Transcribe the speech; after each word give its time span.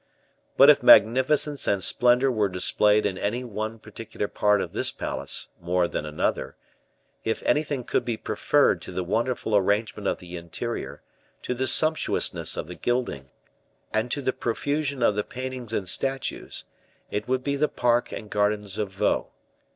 But 0.57 0.71
if 0.71 0.81
magnificence 0.81 1.67
and 1.67 1.83
splendor 1.83 2.31
were 2.31 2.49
displayed 2.49 3.05
in 3.05 3.19
any 3.19 3.43
one 3.43 3.77
particular 3.77 4.27
part 4.27 4.59
of 4.59 4.73
this 4.73 4.89
palace 4.89 5.49
more 5.59 5.87
than 5.87 6.07
another, 6.07 6.55
if 7.23 7.43
anything 7.43 7.83
could 7.83 8.03
be 8.03 8.17
preferred 8.17 8.81
to 8.81 8.91
the 8.91 9.03
wonderful 9.03 9.55
arrangement 9.55 10.07
of 10.07 10.17
the 10.17 10.37
interior, 10.37 11.03
to 11.43 11.53
the 11.53 11.67
sumptuousness 11.67 12.57
of 12.57 12.65
the 12.65 12.73
gilding, 12.73 13.29
and 13.93 14.09
to 14.09 14.23
the 14.23 14.33
profusion 14.33 15.03
of 15.03 15.13
the 15.13 15.23
paintings 15.23 15.71
and 15.71 15.87
statues, 15.87 16.65
it 17.11 17.27
would 17.27 17.43
be 17.43 17.55
the 17.55 17.69
park 17.69 18.11
and 18.11 18.31
gardens 18.31 18.79
of 18.79 18.91
Vaux. 18.91 19.29